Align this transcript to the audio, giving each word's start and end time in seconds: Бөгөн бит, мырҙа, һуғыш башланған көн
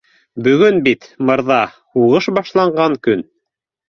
Бөгөн 0.45 0.77
бит, 0.87 1.03
мырҙа, 1.29 1.57
һуғыш 1.97 2.31
башланған 2.39 2.97
көн 3.09 3.23